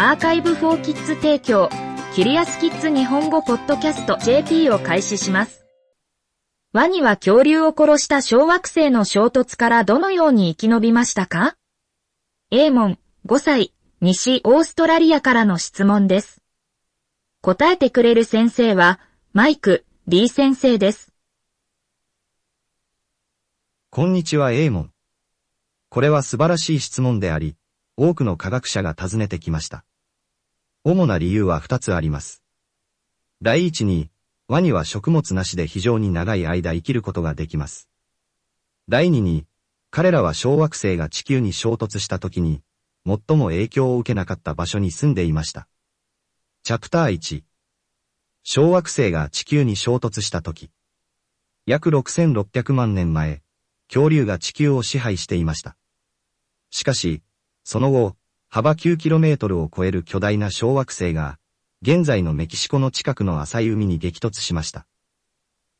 [0.00, 1.68] アーカイブフォーキッズ提供、
[2.14, 5.66] キリアスキッズ日本語ポッドキャスト JP を開始します。
[6.72, 11.56] ワニは恐竜を殺した小惑星の衝突からどのように生き延びましたか
[12.52, 16.42] ?A 問、5歳、西オーストラリアからの質問です。
[17.40, 19.00] 答えてくれる先生は、
[19.32, 21.12] マイク、D 先生です。
[23.90, 24.92] こんにちは A 問。
[25.88, 27.56] これは素晴らしい質問であり、
[27.96, 29.84] 多くの科学者が尋ねてきました。
[30.84, 32.42] 主な理由は2つあります。
[33.42, 34.10] 第一に、
[34.48, 37.88] ワニは食物なしで非常に長い間生きることができます。
[38.88, 39.46] 第二に、
[39.90, 42.62] 彼らは小惑星が地球に衝突した時に、
[43.06, 45.68] 最も影響を受けなかった場所に住んでいました。
[46.62, 47.42] チャプター1
[48.42, 50.70] 小惑星が地球に衝突した時、
[51.66, 53.42] 約6600万年前、
[53.88, 55.76] 恐竜が地球を支配していました。
[56.70, 57.22] しかし、
[57.64, 58.16] その後、
[58.50, 61.38] 幅 9km を超える巨大な小惑星が、
[61.82, 64.86] 現在のメキシコの近くの浅い海に激突しました。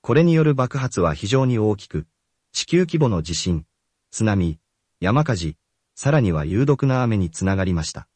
[0.03, 2.07] これによる爆発は非常に大きく、
[2.53, 3.65] 地球規模の地震、
[4.11, 4.59] 津波、
[5.01, 5.57] 山火事、
[5.95, 8.07] さらには有毒な雨につながりました。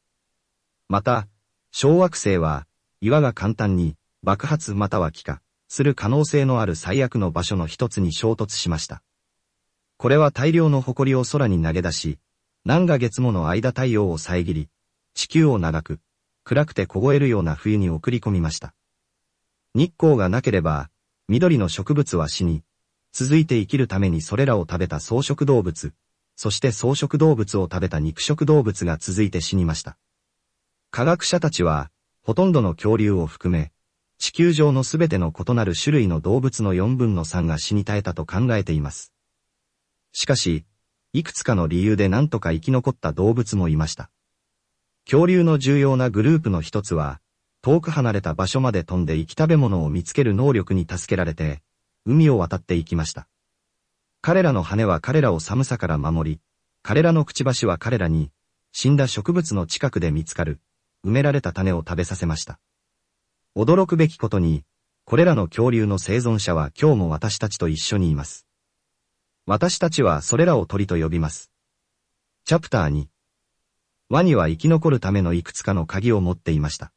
[0.86, 1.28] また、
[1.70, 2.66] 小惑星は、
[3.00, 9.02] 岩が簡単に爆発または気化する可能性のある最悪の場所の一つに衝突しました。
[9.96, 12.18] これは大量の埃を空に投げ出し、
[12.64, 14.68] 何ヶ月もの間太陽を遮り、
[15.14, 15.98] 地球を長く、
[16.44, 18.72] 暗くて凍えるような冬に送り込みました。
[19.74, 20.88] 日光がなければ、
[21.28, 22.62] 緑の植物は死に、
[23.12, 25.92] 続いて生きるためにそれらを食べた草食動物、
[26.36, 29.98] そして草食動物を食べた肉食動物が続いて死にました。
[30.92, 31.90] 科学者たちは、
[32.22, 33.72] ほとんどの恐竜を含め、
[34.18, 39.12] 地球上のすべての異なる種類の動物の4分の3が死に絶えたと考えています。
[40.12, 40.64] しかし、
[41.14, 44.10] いくつかの理由で何とか生き残った動物もいました。
[45.04, 47.20] 恐竜の重要なグループの一つは、
[47.60, 51.60] 遠く離れた場所まで飛んで生き食べ物を見つける能力に助けられて、
[52.06, 53.28] 海を渡っていきました。
[54.22, 56.40] 彼らの羽は彼らを寒さから守り、
[56.82, 58.30] 彼らのくちばしは彼らに、
[58.72, 60.60] 死んだ植物の近くで見つかる、
[61.04, 62.58] 埋められた種を食べさせました。
[63.54, 64.64] 驚くべきことに、
[65.04, 68.46] これらの恐竜の生存者は今日も私たちと一緒にいます。
[69.54, 71.52] 私たちはそれらを鳥と呼びます。
[72.46, 73.04] チャプター2。
[74.08, 76.90] ワニは生き残るためのいくつかの鍵を持っていました。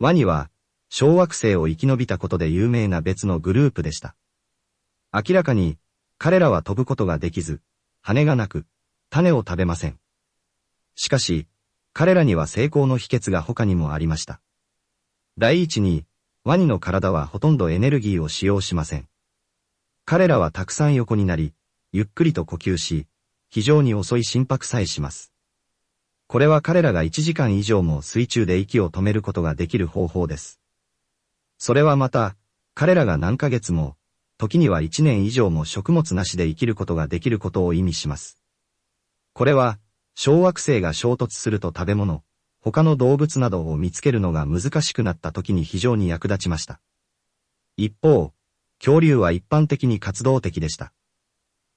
[0.00, 0.50] ワニは、
[0.88, 4.16] 小惑星を生き延びたことで有名な別のグループでした。
[5.12, 5.78] 明らかに、
[6.18, 7.60] 彼らは飛ぶことができず、
[8.00, 8.66] 羽がなく、
[9.08, 10.00] 種を食べません。
[10.96, 11.46] しかし、
[11.92, 14.40] 彼らには成功の秘訣が他にもありました。
[15.38, 16.06] 第一に、
[16.42, 19.11] ワニの体はほとんどエネルギーを使用しません。
[20.04, 21.54] 彼らはたくさん横になり、
[21.92, 23.06] ゆっくりと呼吸し、
[23.50, 25.32] 非常に遅い心拍さえします。
[26.26, 30.60] これは彼らが1時間以上も水中で息を止めることができる方法です。
[31.58, 32.36] それはまた、
[32.74, 33.96] 彼らが何ヶ月も、
[34.38, 38.40] 時には1年以上も食物なしで生きることができることを意味します。
[39.34, 39.78] これは、
[40.14, 42.24] 小惑星が衝突すると食べ物、
[42.60, 46.80] 他の動物などを見つけるのが難しくなった時に非常に役立ちました。
[47.76, 48.32] 一方、
[48.84, 50.92] 恐竜は一般的に活動的でした。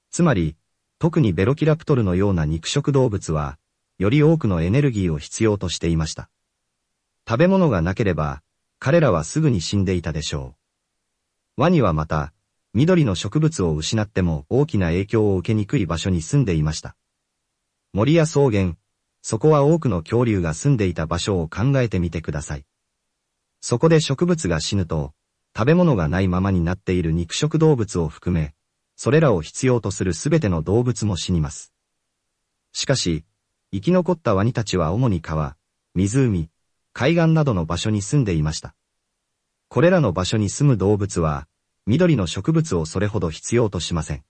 [0.09, 0.55] つまり、
[0.97, 3.59] 特にベロキラプトルのような肉食動物は、
[3.99, 6.31] より多くのエネルギーを必要としていました。
[7.29, 8.41] 食べ物がなければ、
[8.79, 10.55] 彼らはすぐに死んでいたでしょ
[11.57, 11.61] う。
[11.61, 12.33] ワニはまた、
[12.73, 16.95] 緑の植物を失っても大きな影響を受けにくい場所に住んでいました。
[17.93, 18.77] 森や草原、
[19.21, 22.65] そこは多くの恐竜が住んでいた場所を考えてみてください。
[23.61, 25.13] そこで植物が死ぬと、
[25.57, 28.53] 食べ物がないままになっている肉食動物を含め、
[28.97, 31.71] それらを必要とするすべての動物も死にます。
[32.73, 33.23] しかし、
[33.71, 35.55] 生き残ったワニたちは主に川、
[35.93, 36.49] 湖、
[36.91, 38.75] 海岸などの場所に住んでいました。
[39.69, 41.47] これらの場所に住む動物は、
[41.85, 44.25] 緑の植物をそれほど必要としません。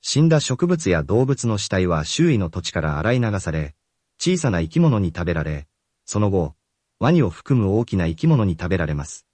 [0.00, 3.76] 死んだ植物や動物の死体は周囲の土地から洗い流され、
[4.18, 5.68] 小さな生き物に食べられ、
[6.04, 6.56] その後、
[6.98, 9.26] ワニを含む大きな生き物に食べられます。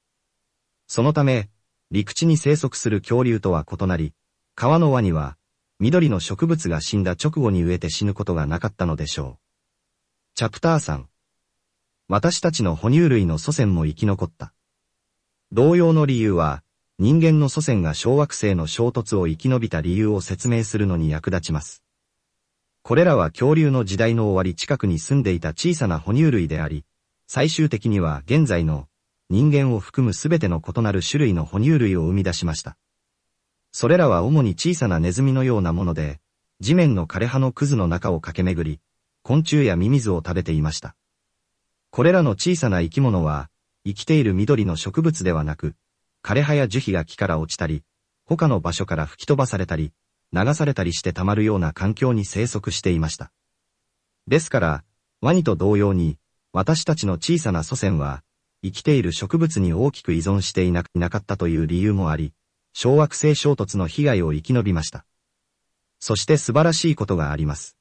[0.92, 1.48] そのため、
[1.92, 4.12] 陸地に生息する恐竜とは異なり、
[4.56, 5.36] 川のワニは、
[5.78, 9.38] 緑の植物が死んだ直後に植えて死ぬことがなかったのでしょう。
[10.34, 11.04] チャプター3。
[12.08, 14.52] 私たちの哺乳類の祖先も生き残った。
[15.52, 16.64] 同様の理由は、
[16.98, 21.84] 人間の祖先が小惑星の衝突を生き延びた理由を説明するのに役立ちます。
[22.82, 26.84] これらは恐竜の時代の終わり近くに住んでいた小さな哺乳類であり、
[27.28, 28.88] 最終的には現在の
[29.30, 32.76] 人間を含むすべての異なる種類の哺乳類を生み出しました。
[33.70, 36.20] それらは主に小さなネズミのようなもので、
[36.58, 38.80] 地面の枯れ葉のクズの中を駆け巡り、
[39.22, 40.96] 昆虫やミミズを食べていました。
[41.90, 43.50] これらの小さな生き物は、
[43.84, 45.74] 生きている緑の植物ではなく、
[46.24, 47.84] 枯葉や樹皮が木から落ちたり、
[48.24, 49.92] 他の場所から吹き飛ばされたり、
[50.32, 53.32] 流されたりして溜まるような環境に生息していました。
[54.26, 54.84] ですから、
[55.20, 56.18] ワニと同様に、
[56.52, 58.22] 私たちの小さな祖先は、
[58.62, 62.34] 生きている植物に大きく依存していなかったという理由もあり、
[62.72, 65.06] 小惑星衝突の被害を生き延びました。
[65.98, 67.76] そして素晴らしいことがあります。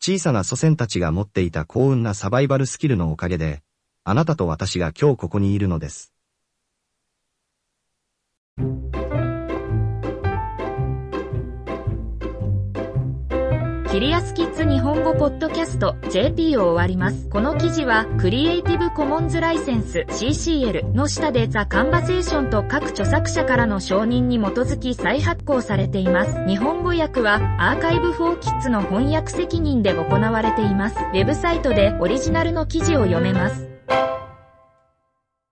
[0.00, 3.62] 小さな祖先たちが持っていた幸運なサバイバルスキルのおかげで、
[4.04, 6.12] あなたと私が今日ここにいるのです。
[13.96, 17.30] キリアスキッズ日本語ポッドキャスト JP を終わります。
[17.30, 26.46] この記事はクリエイティブコモンズライセンス CCL の下でザ・カンバセーションと各著作者からの承認に基づき再発行されています。
[26.46, 30.96] 日本語訳はアーカイブフォーキッズの翻訳責任で行われています。
[30.98, 33.75] ウェブサイトでオリジナルの記事を読めます。